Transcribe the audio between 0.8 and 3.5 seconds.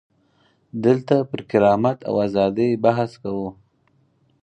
دلته پر کرامت او ازادۍ بحث کوو.